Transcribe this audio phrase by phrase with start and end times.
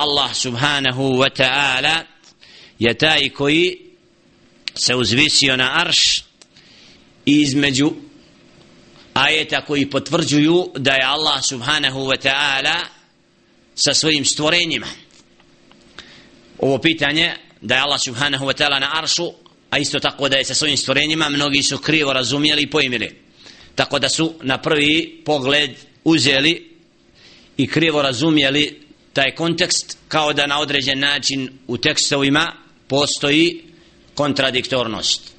[0.00, 2.04] Allah subhanahu wa ta'ala
[2.78, 3.78] je taj koji
[4.74, 6.24] se uzvisio na arš
[7.26, 7.92] i između
[9.14, 12.76] ajeta koji potvrđuju da je Allah subhanahu wa ta'ala
[13.74, 14.86] sa svojim stvorenjima.
[16.58, 19.32] Ovo pitanje da je Allah subhanahu wa ta'ala na aršu
[19.70, 23.16] a isto tako da je sa svojim stvorenjima mnogi su krivo razumjeli i pojmili.
[23.74, 25.70] Tako da su na prvi pogled
[26.04, 26.70] uzeli
[27.56, 32.53] i krivo razumjeli taj kontekst kao da na određen način u tekstovima
[32.87, 33.63] postoji
[34.15, 35.33] kontradiktornost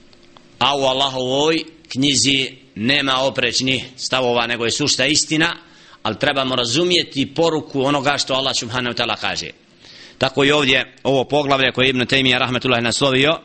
[0.59, 5.57] a u Allahovoj knjizi nema oprečnih stavova nego je sušta istina
[6.03, 9.51] ali trebamo razumjeti poruku onoga što Allah subhanahu ta'ala kaže
[10.19, 13.41] tako i ovdje ovo poglavlje koje Ibn Taymiyyah rahmetullahi naslovio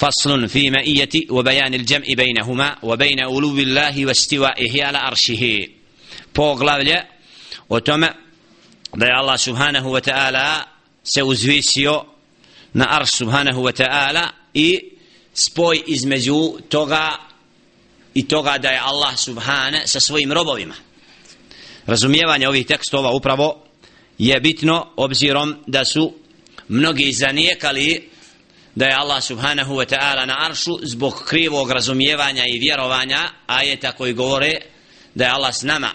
[0.00, 5.66] فصل في مئية وبيان الجمع بينهما وبين أولو الله واستوائه على أرشه
[6.32, 7.06] poglavlje
[7.68, 8.08] o tome
[8.95, 10.63] da je Allah subhanahu wa ta'ala
[11.03, 12.03] se uzvisio
[12.73, 14.79] na arš subhanahu wa ta'ala i
[15.33, 17.17] spoj između toga
[18.13, 20.75] i toga da je Allah subhane sa svojim robovima.
[21.85, 23.63] Razumijevanje ovih tekstova upravo
[24.17, 26.13] je bitno obzirom da su
[26.67, 28.09] mnogi zanijekali
[28.75, 34.13] da je Allah subhanahu wa ta'ala na aršu zbog krivog razumijevanja i vjerovanja ajeta koji
[34.13, 34.53] govore
[35.15, 35.89] da je Allah s nama.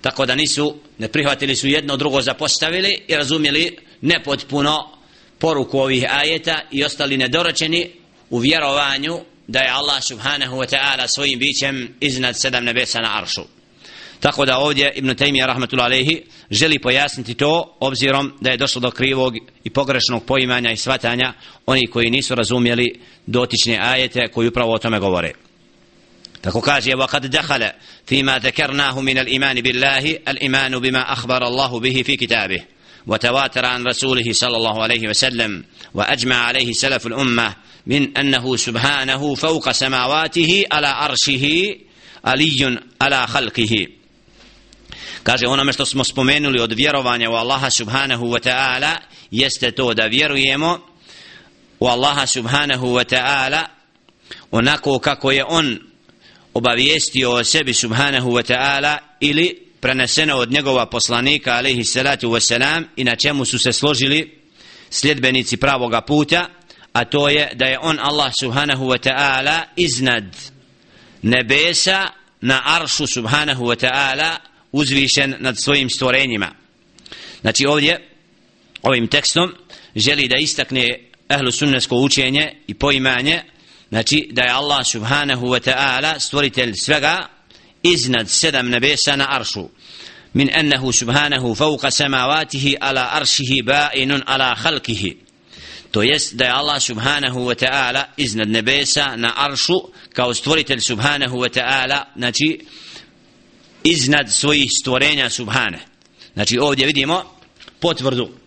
[0.00, 4.90] Tako da nisu ne prihvatili su jedno drugo zapostavili i razumjeli nepotpuno
[5.38, 7.90] poruku ovih ajeta i ostali nedoročeni
[8.30, 13.42] u vjerovanju da je Allah subhanahu wa ta'ala svojim bićem iznad sedam nebesa na aršu.
[14.20, 18.90] Tako da ovdje Ibn Taymiyyah rahmetullahi alejhi želi pojasniti to obzirom da je došlo do
[18.90, 21.32] krivog i pogrešnog poimanja i svatanja
[21.66, 25.32] oni koji nisu razumjeli dotične ajete koji upravo o tome govore.
[26.50, 27.70] Kaže وقد دخل
[28.06, 32.62] فيما ذكرناه من الإيمان بالله الإيمان بما أخبر الله به في كتابه
[33.06, 39.70] وتواتر عن رسوله صلى الله عليه وسلم وأجمع عليه سلف الأمة من أنه سبحانه فوق
[39.70, 41.76] سماواته على عرشه
[42.24, 43.86] علي على خلقه.
[45.22, 48.96] Kaže onome što smo spomenuli od vjerovanja u Allaha subhanahu wa ta'ala
[49.30, 50.78] jeste to da vjerujemo
[51.80, 53.66] u Allaha subhanahu wa ta'ala
[54.50, 55.91] onako kako je on
[56.54, 62.84] obavijestio o sebi subhanahu wa ta'ala ili preneseno od njegova poslanika alaihi salatu wa salam
[62.96, 64.38] i na čemu su se složili
[64.90, 66.48] sljedbenici pravoga puta
[66.92, 70.36] a to je da je on Allah subhanahu wa ta'ala iznad
[71.22, 72.08] nebesa
[72.40, 74.36] na aršu subhanahu wa ta'ala
[74.72, 76.50] uzvišen nad svojim stvorenjima.
[77.40, 78.08] Znači ovdje
[78.82, 79.54] ovim tekstom
[79.96, 80.98] želi da istakne
[81.28, 83.42] ehlu sunnesko učenje i poimanje
[83.92, 87.28] znači da je Allah subhanahu wa ta'ala stvoritelj svega
[87.82, 89.68] iznad sedam nebesa na aršu.
[90.32, 95.16] Min ennehu subhanahu fauqa samavatihi ala aršihi ba'inun ala halkihi
[95.92, 99.80] to jest da je Allah subhanahu wa ta'ala iznad nebesa na aršu
[100.12, 102.60] kao stvoritelj subhanahu wa ta'ala znači
[103.84, 105.78] iznad svojih stvorenja subhane.
[106.34, 107.24] Znači ovdje vidimo
[107.80, 108.41] potvrdu.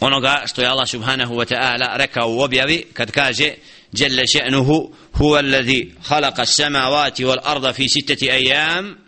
[0.00, 3.54] Onoga što je Allah subhanahu wa ta'ala rekao u objavi kad kaže
[3.94, 8.98] جل شأنه هو الذي خلق السماوات والأرض في ستة أيام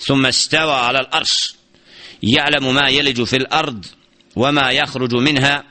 [0.00, 1.54] ثم استوى على الأرش
[2.22, 3.84] يعلم ما يلج في الأرض
[4.36, 5.64] وما يخرج منها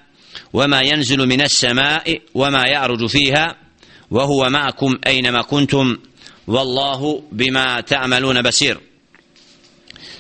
[0.53, 3.55] وما ينزل من السماء وما يعرج فيها
[4.11, 5.97] وهو معكم أينما كنتم
[6.47, 8.79] والله بما تعملون بصير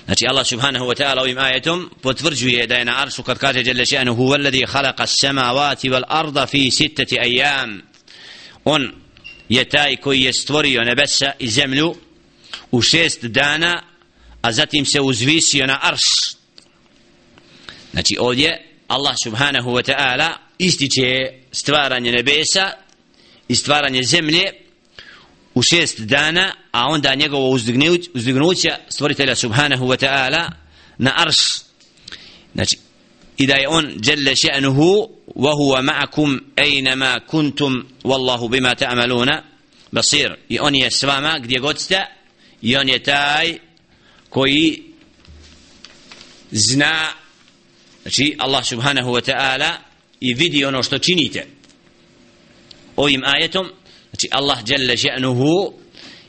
[0.09, 3.85] Znači Allah subhanahu wa ta'ala ovim ajetom potvrđuje da je na aršu kad kaže Jelle
[3.85, 7.81] še'anu huwa alladhi khalaqa as-samawati wal arda fi sittati ayyam.
[8.65, 8.91] On
[9.49, 11.95] je taj koji je stvorio nebesa i zemlju
[12.71, 13.83] u šest dana,
[14.41, 16.35] a zatim se uzvisio na arš.
[17.91, 22.71] Znači ovdje Allah subhanahu wa ta'ala ističe stvaranje nebesa
[23.47, 24.51] i stvaranje zemlje
[25.59, 27.49] u šest dana, a onda njegovo
[28.13, 30.51] uzdignuće stvoritelja subhanahu wa ta'ala
[30.97, 31.37] na arš.
[32.53, 32.77] Znači,
[33.37, 39.41] i da je on jelle še'nuhu wa huwa ma'akum ejnama kuntum wallahu bima ta'amaluna
[39.91, 40.35] basir.
[40.49, 42.05] I on je s vama gdje god ste
[42.61, 43.57] i on je taj
[44.29, 44.83] koji
[46.51, 47.07] zna
[48.01, 49.71] znači Allah subhanahu wa ta'ala
[50.19, 51.47] i vidi ono što činite
[52.95, 53.71] ovim ajetom
[54.19, 55.71] znači Allah dželle še'nuhu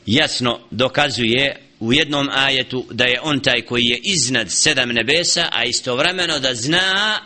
[0.05, 5.63] jasno dokazuje u jednom ajetu da je on taj koji je iznad sedam nebesa a
[5.65, 7.19] istovremeno da zna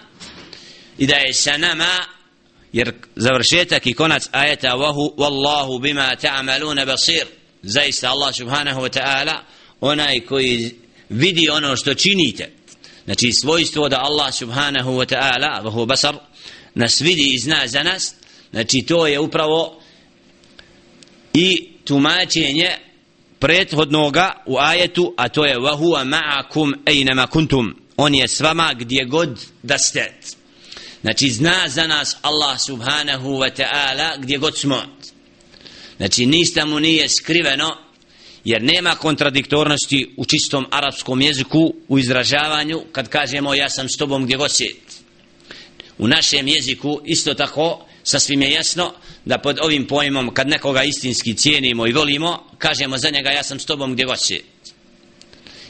[0.97, 2.05] i da je sa nama
[2.73, 7.25] jer završetak i konac ajeta wahu wallahu bima ta'maluna basir.
[7.63, 9.39] Zaista Allah subhanahu wa ta'ala
[9.81, 10.75] onaj koji
[11.09, 12.51] vidi ono što činite.
[13.05, 16.15] Znači svojstvo da Allah subhanahu wa ta'ala wa basar
[16.75, 18.15] nas vidi i zna za nas.
[18.51, 19.81] Znači to je upravo
[21.35, 22.69] i tumačenje
[23.39, 27.75] prethodnoga u ajetu a to je wa huwa ma'akum كُنْتُمْ kuntum.
[27.97, 30.13] On je s vama gdje god da ste.
[31.01, 34.81] Znači zna za nas Allah subhanahu wa ta'ala gdje god smo.
[35.97, 37.77] Znači ništa mu nije skriveno
[38.45, 44.23] jer nema kontradiktornosti u čistom arapskom jeziku u izražavanju kad kažemo ja sam s tobom
[44.23, 44.75] gdje god si.
[45.97, 48.93] u našem jeziku isto tako sasvim je jasno
[49.25, 53.59] da pod ovim pojmom kad nekoga istinski cijenimo i volimo kažemo za njega ja sam
[53.59, 54.19] s tobom gdje god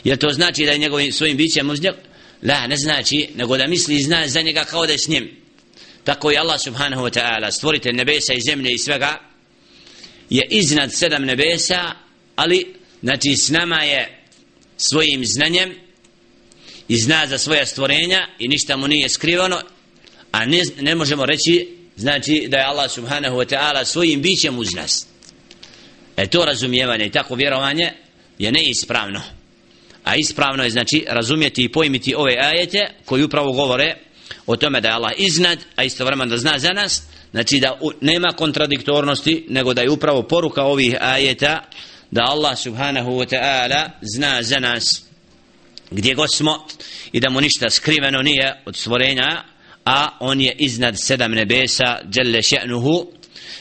[0.03, 1.95] jer to znači da je njegovim svojim bićem uz njeg
[2.43, 5.31] la ne znači nego da misli zna za njega kao da je s njim.
[6.03, 9.19] Tako je Allah subhanahu wa ta'ala stvorite nebesa i zemlje i svega
[10.29, 11.91] je iznad sedam nebesa
[12.35, 14.23] ali znači s nama je
[14.77, 15.75] svojim znanjem
[16.87, 19.61] i zna za svoja stvorenja i ništa mu nije skrivano
[20.31, 24.73] a ne, ne možemo reći znači da je Allah subhanahu wa ta'ala svojim bićem uz
[24.73, 25.07] nas.
[26.17, 27.93] E to razumijevanje i tako vjerovanje
[28.39, 29.21] je neispravno.
[30.03, 33.97] A ispravno je znači razumjeti i pojmiti ove ajete koji upravo govore
[34.47, 37.03] o tome da je Allah iznad a istovremeno da zna za nas.
[37.31, 41.63] Znači da nema kontradiktornosti nego da je upravo poruka ovih ajeta
[42.11, 45.05] da Allah subhanahu wa ta'ala zna za nas.
[45.91, 46.67] Gdje god smo
[47.11, 49.43] i da mu ništa skriveno nije od stvorenja
[49.85, 53.07] a on je iznad sedam nebesa jelle še'nuhu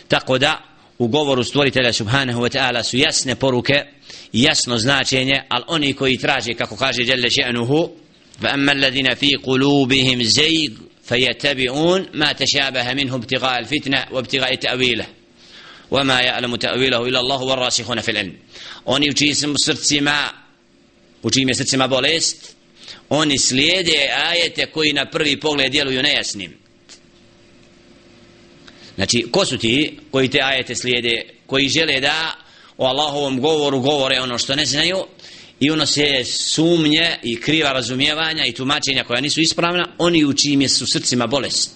[0.09, 0.63] tako da
[0.99, 3.85] u govoru stvoritelja subhanahu wa ta'ala su jasne poruke
[4.33, 7.91] jasno značenje ali oni koji traže kako kaže jelle še'nuhu
[8.43, 10.73] amma alladhina fi qulubihim zayg
[11.05, 15.07] فيتبعون ما تشابه منه ابتغاء الفتنة وابتغاء تأويله
[15.91, 18.33] وما يعلم تأويله إلا الله والراسخون في العلم
[18.87, 20.31] oni u čijim srcima
[21.23, 22.54] u čijim je srcima bolest
[23.15, 26.57] oni slijede ajete koji na prvi pogled djeluju nejasnim.
[28.95, 32.35] Znači ko su ti koji te ajete slijede koji žele da
[32.79, 34.97] o Allahovom govoru govore ono što ne znaju
[35.61, 40.69] i unose sumnje i kriva razumijevanja i tumačenja koja nisu ispravna oni u čijim je
[40.69, 41.71] su srcima bolest.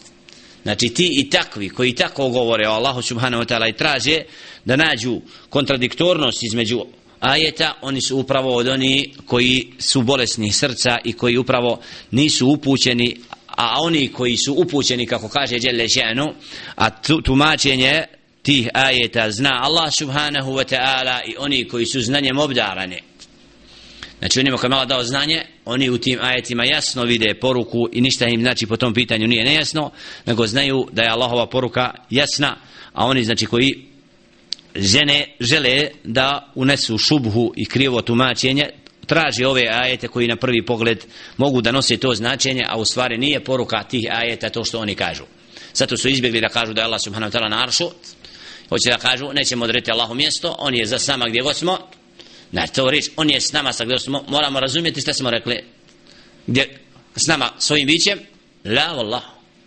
[0.63, 4.23] Znači ti i takvi koji tako govore o Allahu subhanahu wa ta'ala i traže
[4.65, 6.85] da nađu kontradiktornost između
[7.21, 11.81] ajeta oni su upravo od oni koji su bolesni srca i koji upravo
[12.11, 13.17] nisu upućeni
[13.47, 16.35] a oni koji su upućeni kako kaže Đelle Ženu
[16.77, 16.91] a
[17.25, 18.05] tumačenje
[18.43, 23.03] tih ajeta zna Allah subhanahu wa ta'ala i oni koji su znanjem obdarani.
[24.19, 28.27] Znači onima koji malo dao znanje, oni u tim ajetima jasno vide poruku i ništa
[28.27, 29.91] im znači po tom pitanju nije nejasno,
[30.27, 32.57] nego znaju da je Allahova poruka jasna,
[32.93, 33.89] a oni znači koji
[34.79, 38.71] žene žele da unesu šubhu i krivo tumačenje,
[39.07, 41.05] traži ove ajete koji na prvi pogled
[41.37, 44.95] mogu da nose to značenje, a u stvari nije poruka tih ajeta to što oni
[44.95, 45.25] kažu.
[45.75, 47.91] Zato su izbjegli da kažu da je Allah subhanahu ta'ala na aršu,
[48.69, 51.79] hoće da kažu nećemo odrediti Allahu mjesto, on je za sama gdje god smo,
[52.53, 55.65] na to reč, on je s nama sa gdje smo, moramo razumjeti što smo rekli,
[56.47, 56.79] gdje
[57.17, 58.19] s nama svojim bićem,
[58.65, 59.23] la wallah,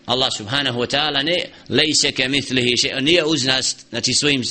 [0.06, 4.44] Allah subhanahu wa ta'ala ne, lejse ke mitlihi še, nije uz nas, znači svojim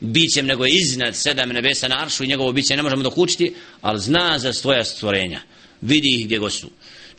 [0.00, 4.00] bićem, nego je iznad sedam nebesa na aršu i njegovo biće ne možemo dokučiti, ali
[4.00, 5.40] zna za svoja stvorenja,
[5.80, 6.70] vidi ih gdje go su,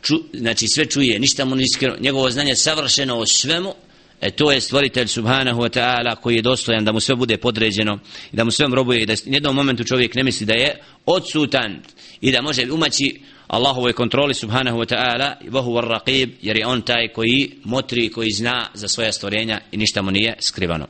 [0.02, 3.74] Ču, znači sve čuje, ništa mu niskreno, njegovo znanje savršeno o svemu,
[4.20, 7.98] E to je stvoritelj subhanahu wa ta'ala koji je dostojan da mu sve bude podređeno
[8.32, 10.82] i da mu sve robuje i da u jednom momentu čovjek ne misli da je
[11.06, 11.82] odsutan
[12.20, 16.66] i da može umaći Allahovoj kontroli subhanahu wa ta'ala i vahu var raqib jer je
[16.66, 20.86] on taj koji motri koji zna za svoja stvorenja i ništa mu nije skrivano.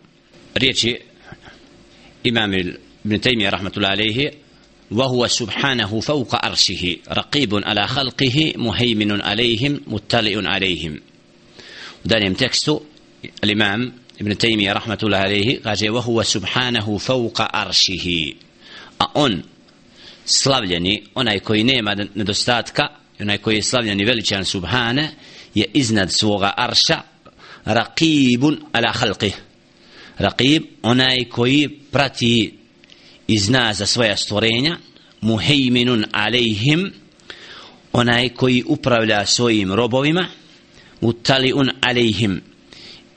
[2.24, 2.54] Riječi imam
[3.06, 4.32] ibn Taymiyyah rahmatullahi alaihi
[4.92, 11.02] وهو سبحانه فوق عرشه رقيب على خلقه مهيمن عليهم مطلع عليهم
[12.06, 12.82] ودانيم تكستو
[13.44, 18.34] الإمام ابن تيمية رحمة الله عليه قال وهو سبحانه فوق أرشه
[19.02, 19.44] أون
[20.26, 22.88] slavljeni, onaj koji nema nedostatka,
[23.20, 25.08] onaj koji je slavljeni veličan subhana,
[25.56, 27.02] je iznad svoga arša,
[27.66, 29.34] raqibun ala halqih.
[30.21, 32.55] Raqib, onaj koji prati
[33.27, 34.77] i zna za svoja stvorenja,
[35.21, 36.93] muhejminun alejhim,
[37.93, 40.27] onaj koji upravlja svojim robovima,
[41.01, 42.43] mutaliun alejhim,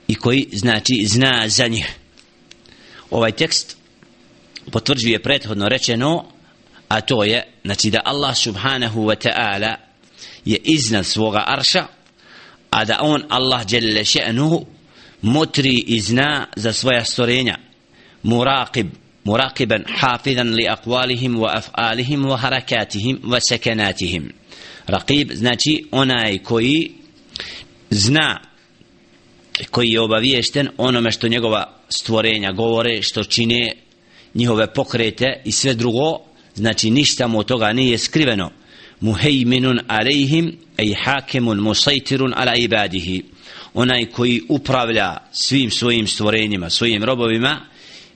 [0.08, 1.96] i koji znači zna za njih.
[3.10, 3.78] Ovaj tekst
[4.72, 6.26] potvrđuje prethodno rečeno
[6.88, 9.76] a to je znači da Allah subhanahu wa ta'ala
[10.46, 11.86] je iznad svoga arša
[12.70, 14.66] a da on Allah jelle še'nuhu
[15.24, 17.58] mutri i zna za svoja stvorenja
[18.24, 18.88] muraqib
[19.24, 24.32] muraqiban hafizan li aqwalihim wa af'alihim wa harakatihim wa sakanatihim
[24.88, 26.92] Raqib znači onaj koji
[27.90, 28.40] zna
[29.72, 33.74] koji je obaviješten onome što njegova stvorenja govore, što čine
[34.34, 36.20] njihove pokrete i sve drugo,
[36.56, 38.52] znači ništa mu od toga nije skriveno.
[39.00, 43.24] Muhejminun alejhim, ej hakemun musajtirun ala ibadihi.
[43.74, 47.60] Onaj koji upravlja svim svojim stvorenjima, svojim robovima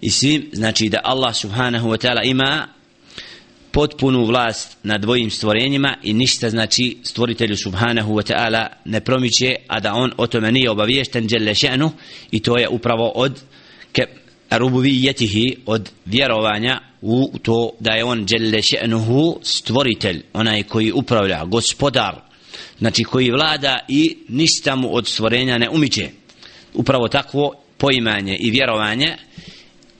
[0.01, 2.67] i svim, znači da Allah subhanahu wa ta'ala ima
[3.71, 9.79] potpunu vlast nad dvojim stvorenjima i ništa znači stvoritelju subhanahu wa ta'ala ne promiče a
[9.79, 11.89] da on o tome nije obaviješten djelle še'nu
[12.31, 13.39] i to je upravo od
[13.91, 14.03] ke
[14.49, 22.26] rububijetihi, od vjerovanja u to da je on djelle še'nuhu stvoritelj onaj koji upravlja, gospodar
[22.79, 26.09] znači koji vlada i ništa mu od stvorenja ne umiće.
[26.73, 29.17] Upravo takvo poimanje i vjerovanje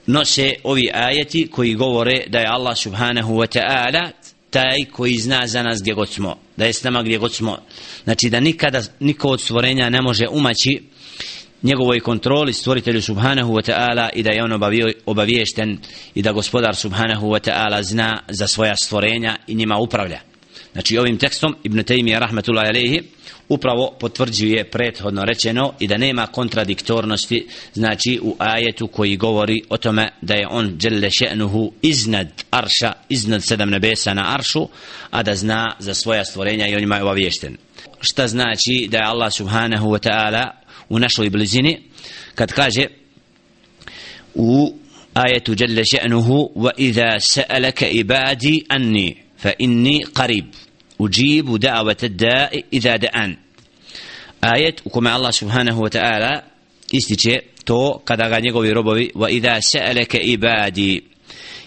[0.06, 4.10] nose ovi ajeti koji govore da je Allah subhanahu wa ta'ala
[4.50, 7.58] taj koji zna za nas gdje god smo da je s nama gdje god smo.
[8.04, 10.82] Znači da nikada niko od stvorenja ne može umaći
[11.62, 15.78] njegovoj kontroli stvoritelju subhanahu wa ta'ala i da je on obavio, obaviješten
[16.14, 20.27] i da gospodar subhanahu wa ta'ala zna za svoja stvorenja i njima upravlja
[20.78, 23.02] znači ovim tekstom Ibn Taymi rahmetullahi alaihi
[23.48, 30.10] upravo potvrđuje prethodno rečeno i da nema kontradiktornosti znači u ajetu koji govori o tome
[30.20, 34.68] da je on dželle še'nuhu iznad arša iznad sedam nebesa na aršu
[35.10, 37.56] a da zna za svoja stvorenja i on ima obaviješten.
[38.00, 40.50] Šta znači da je Allah subhanahu wa ta'ala
[40.88, 41.80] u našoj blizini?
[42.34, 42.86] Kad kaže
[44.34, 44.74] u
[45.14, 50.67] ajetu dželle še'nuhu wa idha sa'alaka ibadi anni fa inni qarib
[50.98, 53.36] ujibu da'avata da'i idha da'an.
[54.40, 56.42] Ajet u kome Allah subhanahu wa ta'ala
[56.92, 61.02] ističe to kada ga njegovi robovi wa idha sa'alaka ibadi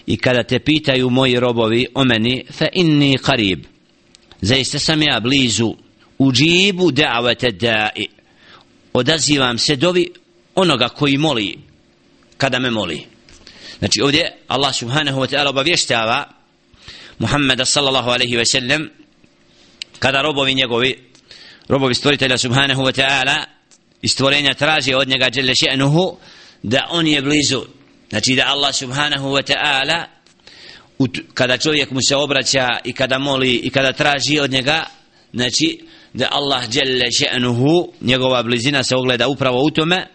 [0.06, 3.64] i kada te pitaju moji robovi o meni fa inni qarib
[4.40, 5.76] zaista sam ja blizu
[6.18, 8.06] ujibu da'avata da'i
[8.92, 10.12] odazivam se dovi
[10.54, 11.58] onoga koji moli
[12.36, 13.06] kada me moli.
[13.78, 16.24] Znači ovdje Allah subhanahu wa ta'ala obavještava
[17.18, 18.88] Muhammeda sallallahu alaihi wa sallam
[20.02, 20.98] kada robovi njegovi
[21.68, 23.44] robovi stvoritelja subhanahu wa ta'ala
[24.02, 26.16] i stvorenja traži od njega dželle še'nuhu
[26.62, 27.62] da on je blizu.
[28.10, 30.04] Znači da Allah subhanahu wa ta'ala
[31.34, 34.84] kada čovjek mu se obraća i kada moli i kada traži od njega
[35.32, 35.80] znači
[36.12, 40.06] da Allah dželle še'nuhu njegova blizina se ogleda upravo u tome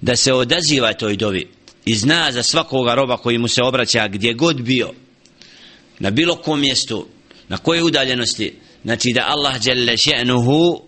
[0.00, 1.48] da se odaziva toj dovi
[1.84, 4.92] i zna za svakoga roba koji mu se obraća gdje god bio
[5.98, 7.06] na bilo kom mjestu
[7.48, 10.80] na koje udaljenosti znači da Allah dželle še'nuhu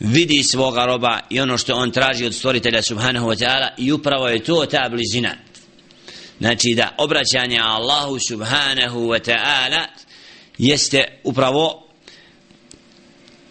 [0.00, 4.28] vidi svoga roba i ono što on traži od stvoritelja subhanahu wa ta'ala i upravo
[4.28, 5.34] je to ta blizina.
[6.38, 9.84] Znači da obraćanje Allahu subhanahu wa ta'ala
[10.58, 11.88] jeste upravo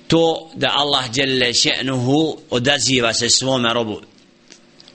[0.07, 4.01] to da Allah djelle še'nuhu odaziva se svome robu.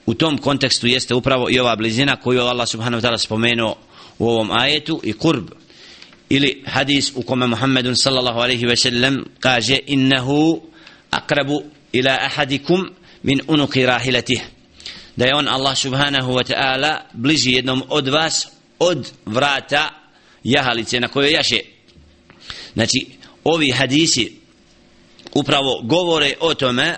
[0.05, 3.75] U tom kontekstu jeste upravo i ova blizina koju Allah subhanahu wa ta'ala spomenuo
[4.19, 5.62] u ovom ajetu i kurb
[6.33, 10.61] ili hadis u kome Muhammedun sallallahu alaihi ve sellem kaže innehu
[11.11, 12.89] akrabu ila ahadikum
[13.23, 14.41] min unuki rahilatih
[15.15, 18.47] da je on Allah subhanahu wa ta'ala bliži jednom od vas
[18.79, 19.89] od vrata
[20.43, 21.59] jahalice na kojoj jaše.
[22.73, 23.05] Znači
[23.43, 24.37] ovi hadisi
[25.33, 26.95] upravo govore o tome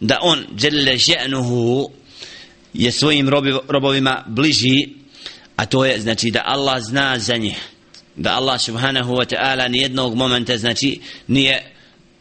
[0.00, 1.90] da on dželle še'nuhu
[2.74, 3.28] je svojim
[3.68, 4.88] robovima bliži
[5.56, 7.73] a to je znači da Allah zna za njih
[8.16, 11.62] da Allah subhanahu wa ta'ala nijednog momenta znači nije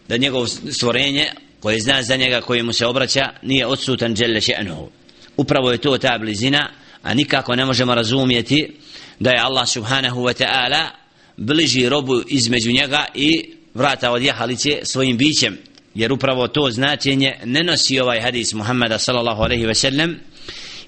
[0.08, 1.26] da njegov stvorenje
[1.60, 4.88] koje zna za njega koji mu se obraća nije odsutan dželle še'nuhu.
[5.38, 6.70] Upravo je to ta blizina
[7.04, 8.74] a nikako ne možemo razumjeti
[9.20, 10.90] da je Allah subhanahu wa ta'ala
[11.38, 15.58] bliži robu između njega i vrata od jahalice svojim bićem.
[15.96, 20.20] Jer upravo to značenje ne nosi ovaj hadis Muhammeda sallallahu alaihi ve sellem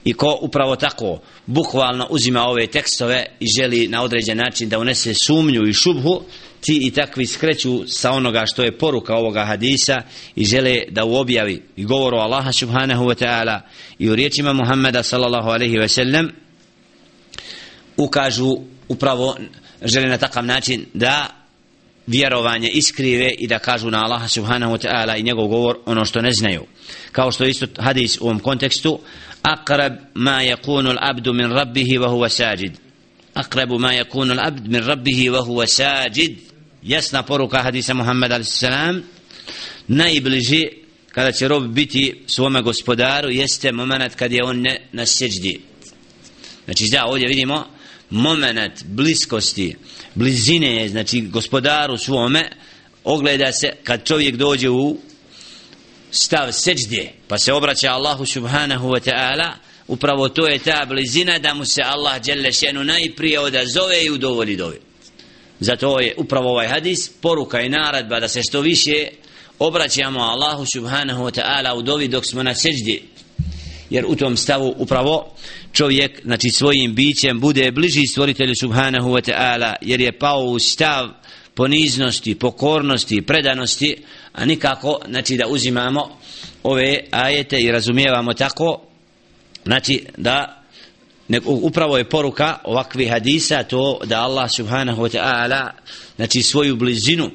[0.06, 5.14] i ko upravo tako bukvalno uzima ove tekstove i želi na određen način da unese
[5.14, 6.22] sumnju i šubhu
[6.62, 10.02] ti i takvi skreću sa onoga što je poruka ovoga hadisa
[10.36, 13.60] i žele da u objavi i govoru Allaha subhanahu wa ta'ala
[14.00, 16.32] i u riječima Muhammeda sallallahu alaihi ve sellem
[17.98, 18.58] ukažu
[18.88, 19.36] upravo
[19.82, 21.45] žele na takav način da
[22.08, 26.22] vjerovanje iskrive i da kažu na Allaha subhanahu wa ta'ala i njegov govor ono što
[26.22, 26.66] ne znaju.
[27.12, 29.00] Kao što isto hadis u ovom kontekstu
[29.44, 32.72] aqrab ma yakunu al-abdu min rabbihi wa huwa sajid.
[33.34, 36.38] Aqrab ma yakunu al-abd min rabbihi wa huwa sajid.
[36.84, 38.64] Jasna poruka hadisa Muhammed a.s.
[39.88, 40.64] najbliži
[41.12, 45.62] kada će rob biti svome gospodaru jeste moment kad je on ne na seđdi.
[46.66, 47.75] Znači da ovdje vidimo
[48.10, 49.76] moment bliskosti
[50.16, 52.50] blizine znači gospodaru svome
[53.04, 54.98] ogleda se kad čovjek dođe u
[56.12, 59.52] stav seđde pa se obraća Allahu subhanahu wa ta'ala
[59.88, 64.56] upravo to je ta blizina da mu se Allah djelle šenu najprije odazove i udovoli
[64.56, 64.80] dovi.
[65.60, 69.08] zato je upravo ovaj hadis poruka i naradba da se što više
[69.60, 73.04] obraćamo Allahu subhanahu wa ta'ala u dovi dok smo na seđdi
[73.90, 75.34] jer u tom stavu upravo
[75.72, 81.10] čovjek znači svojim bićem bude bliži stvoritelju subhanahu wa ta'ala jer je pao u stav
[81.54, 83.98] poniznosti, pokornosti, predanosti
[84.34, 86.10] a nikako znači da uzimamo
[86.64, 88.82] ove ajete i razumijevamo tako
[89.66, 90.64] znači da
[91.28, 95.70] ne, upravo je poruka ovakvih hadisa to da Allah subhanahu wa ta'ala
[96.16, 97.32] znači svoju blizinu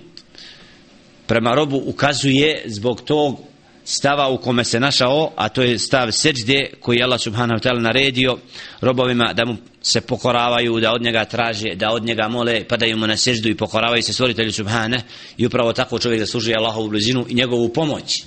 [1.26, 3.50] prema robu ukazuje zbog tog
[3.90, 7.68] stava u kome se našao, a to je stav seđde koji je Allah subhanahu wa
[7.68, 8.38] ta'ala naredio
[8.80, 13.06] robovima da mu se pokoravaju, da od njega traže, da od njega mole, padaju mu
[13.06, 15.02] na seždu i pokoravaju se stvoritelju subhane
[15.37, 18.23] i upravo tako čovjek zaslužuje Allahovu blizinu i njegovu pomoć.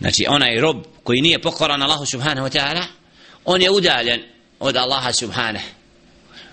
[0.00, 2.84] Znači onaj rob koji nije pokoran Allahu subhanahu wa ta'ala,
[3.44, 4.20] on je udaljen
[4.60, 5.62] od Allaha subhane.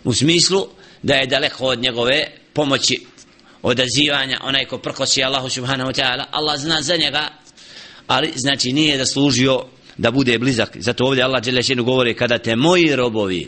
[0.04, 0.68] U smislu
[1.04, 3.06] da je daleko od njegove pomoći
[3.62, 7.41] odazivanja onaj ko prkosi Allahu subhanahu wa ta'ala Allah zna za njega
[8.12, 9.64] ali znači nije da služio
[9.98, 10.78] da bude blizak.
[10.80, 13.48] Zato ovdje Allah Đelešinu govori kada te moji robovi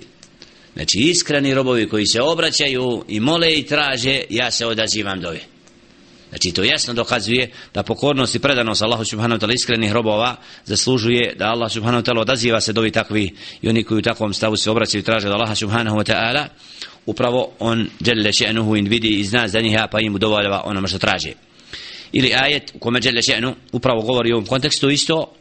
[0.74, 5.40] znači iskreni robovi koji se obraćaju i mole i traže ja se odazivam dove
[6.30, 11.36] znači to jasno dokazuje da pokornost i predanost Allahu subhanahu wa ta'ala iskrenih robova zaslužuje
[11.38, 14.58] da Allah subhanahu wa ta'ala odaziva se dovi takvi i oni koji u takvom stavu
[14.58, 16.46] se obraćaju i traže da Allah subhanahu wa ta'ala
[17.06, 20.98] upravo on dželle še'nuhu in vidi i zna za njih pa im udovoljava onome što
[20.98, 21.34] traže
[22.13, 25.35] ili ajet u kome dželle še'nu upravo govori u ovom kontekstu isto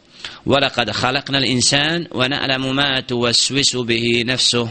[0.45, 4.69] ولقد خلقنا الإنسان ونعلم ما توسوس به نفسه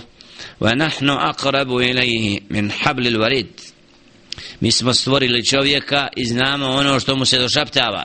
[0.61, 3.47] ونحن أقرب إليه من حبل الوريد
[4.61, 8.03] mi smo stvorili čovjeka i znamo ono što mu se došaptava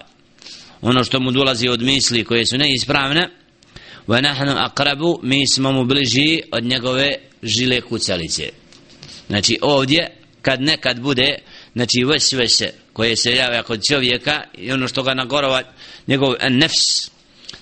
[0.82, 3.30] ono što mu dolazi od misli koje su neispravne
[4.08, 8.50] wa nahnu aqrabu mi smo mu bliži od njegove žile kucalice
[9.28, 11.36] znači ovdje kad nekad bude
[11.74, 15.63] znači vesvese koje se javlja kod čovjeka i ono što ga nagorova
[16.07, 17.11] njegov nefs.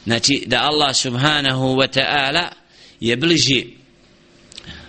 [0.05, 2.45] Znači da Allah subhanahu wa ta'ala
[3.01, 3.67] je bliži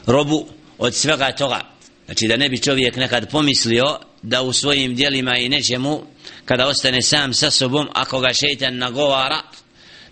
[0.05, 1.61] robu od svega toga.
[2.05, 6.03] Znači da ne bi čovjek nekad pomislio da u svojim dijelima i nečemu
[6.45, 9.41] kada ostane sam sa sobom ako ga šeitan nagovara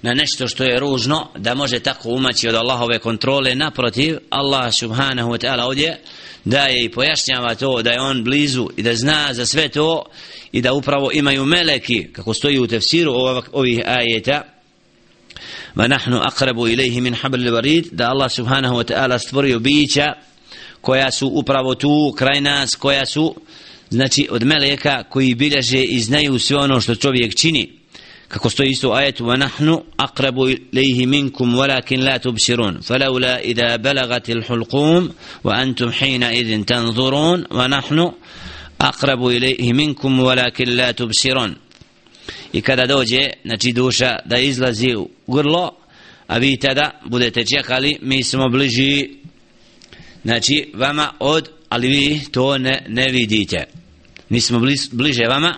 [0.04, 3.56] na nešto što je ružno da može tako umaći od Allahove kontrole.
[3.56, 6.00] Naprotiv Allah subhanahu wa ta'ala ovdje
[6.46, 10.06] daje i pojašnjava to da je on blizu i da zna za sve to
[10.52, 13.13] i da upravo imaju meleki kako stoji u tefsiru
[13.52, 14.42] ovih ajeta
[15.74, 20.13] ma nahnu aqrabu ilayhi min habl al-warid da Allah subhanahu wa ta'ala stvorio bića
[20.82, 23.36] koja su upravo tu kraj nas koja su
[23.89, 27.83] znači od meleka koji bilježe i znaju sve ono što čovjek čini
[28.34, 33.78] kako stoji isto u ajetu wa nahnu aqrabu ilayhi minkum walakin la tubsirun falawla idha
[33.78, 35.10] balagat al-hulqum
[35.43, 38.13] wa antum hina idhin tanzurun wa nahnu
[38.78, 41.56] aqrabu ilayhi minkum walakin la tubsirun
[42.54, 45.72] i kada dođe znači duša da izlazi u grlo
[46.28, 49.10] a vi tada budete čekali mi smo bliži
[50.24, 53.63] znači vama od ali vi to ne, ne vidite.
[54.30, 55.58] Mi smo bliže vama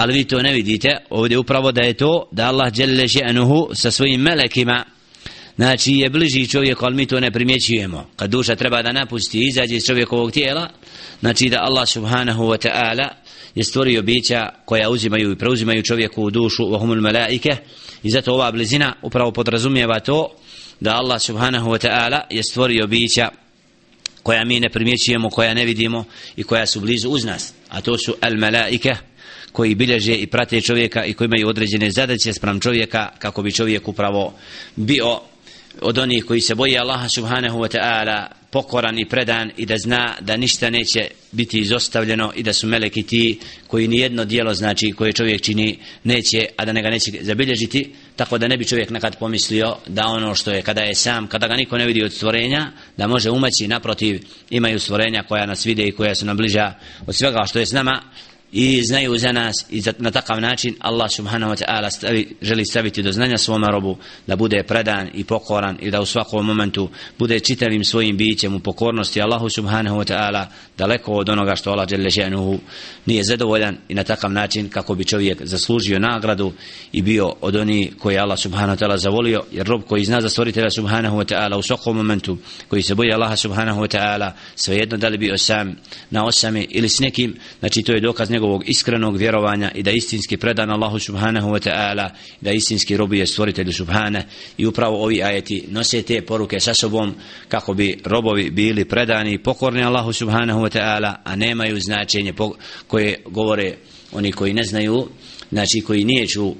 [0.00, 0.96] ali vi to ne vidite.
[1.10, 4.84] Ovdje upravo da je to da Allah dželle še'nuhu sa svojim melekima
[5.56, 8.06] znači je bliži čovjeku ali mi to ne primjećujemo.
[8.16, 10.68] Kad duša treba da napusti i izađe iz čovjekovog tijela
[11.20, 13.08] znači da Allah subhanahu wa ta'ala
[13.54, 17.56] je stvorio bića koja uzimaju i preuzimaju čovjeku u dušu wa humul malaike.
[18.02, 20.28] I zato ova blizina upravo podrazumijeva to
[20.80, 23.28] da Allah subhanahu wa ta'ala je stvorio bića
[24.22, 26.04] koja mi ne primjećujemo, koja ne vidimo
[26.36, 28.94] i koja su blizu uz nas a to su al malaike
[29.52, 33.88] koji bilježe i prate čovjeka i koji imaju određene zadaće sprem čovjeka kako bi čovjek
[33.88, 34.34] upravo
[34.76, 35.20] bio
[35.80, 40.16] od onih koji se boje Allaha subhanahu wa ta'ala pokoran i predan i da zna
[40.20, 44.92] da ništa neće biti izostavljeno i da su meleki ti koji ni jedno dijelo znači
[44.92, 48.90] koje čovjek čini neće, a da ne ga neće zabilježiti tako da ne bi čovjek
[48.90, 52.12] nekad pomislio da ono što je kada je sam, kada ga niko ne vidi od
[52.12, 56.74] stvorenja da može umaći naprotiv imaju stvorenja koja nas vide i koja su nam bliža
[57.06, 58.02] od svega što je s nama
[58.52, 62.64] i znaju za nas i za, na takav način Allah subhanahu wa ta'ala stavi, želi
[62.64, 66.88] staviti do znanja svome robu da bude predan i pokoran i da u svakom momentu
[67.18, 70.46] bude čitavim svojim bićem u pokornosti Allahu subhanahu wa ta'ala
[70.78, 72.58] daleko od onoga što Allah žele ženuhu
[73.06, 76.52] nije zadovoljan i na takav način kako bi čovjek zaslužio nagradu
[76.92, 80.28] i bio od oni koji Allah subhanahu wa ta'ala zavolio jer rob koji zna za
[80.28, 84.96] stvoritelja subhanahu wa ta'ala u svakom momentu koji se boji Allaha subhanahu wa ta'ala svejedno
[84.96, 85.76] da li bio sam
[86.10, 90.36] na osame ili s nekim znači to je dokaz njegovog iskrenog vjerovanja i da istinski
[90.36, 94.26] predan Allahu subhanahu wa ta'ala da istinski robuje stvoritelju subhane.
[94.58, 97.14] I upravo ovi ajeti nose te poruke sa sobom
[97.48, 102.34] kako bi robovi bili predani i pokorni Allahu subhanahu wa ta'ala a nemaju značenje
[102.86, 103.76] koje govore
[104.12, 105.08] oni koji ne znaju
[105.50, 106.54] znači koji nije ču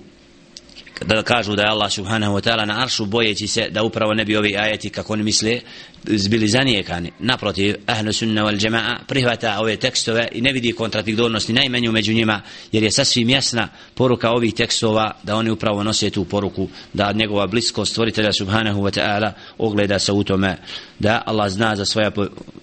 [1.07, 4.25] da kažu da je Allah subhanahu wa ta'ala na aršu bojeći se da upravo ne
[4.25, 5.61] bi ovi ajeti kako oni misle
[6.05, 7.11] zbili zanijekani.
[7.19, 12.43] Naprotiv ahlu sunna wal jama'a prihvata ove tekstove i ne vidi kontradiktornosti najmanju među njima
[12.73, 17.47] jer je sasvim jasna poruka ovih tekstova da oni upravo nose tu poruku da njegova
[17.47, 20.57] bliskost stvoritelja subhanahu wa ta'ala ogleda se u tome
[20.99, 22.11] da Allah zna za svoja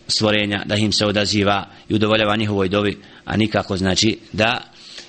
[0.07, 4.61] stvorenja da im se odaziva i udovoljava njihovoj dobi a nikako znači da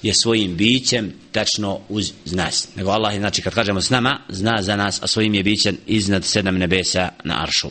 [0.02, 2.68] je svojim bićem tačno uz nas.
[2.76, 5.76] Nego Allah je, znači, kad kažemo s nama, zna za nas, a svojim je bićem
[5.86, 7.68] iznad sedam nebesa na aršu.